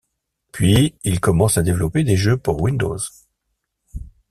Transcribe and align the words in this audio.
Puis 0.51 0.95
il 1.03 1.19
commence 1.19 1.59
à 1.59 1.61
développer 1.61 2.03
des 2.03 2.15
jeux 2.15 2.35
pour 2.35 2.59
Windows. 2.59 2.97